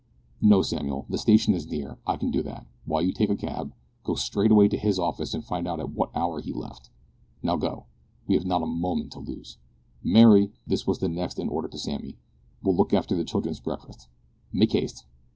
[0.41, 1.99] "No, Samuel, the station is near.
[2.07, 3.71] I can do that, while you take a cab,
[4.03, 6.89] go straight away to his office and find out at what hour he left.
[7.43, 7.85] Now, go;
[8.27, 9.59] we have not a moment to lose.
[10.01, 12.17] Mary," (this was the next in order to Sammy),
[12.63, 14.07] "will look after the children's breakfast.
[14.51, 15.05] Make haste!"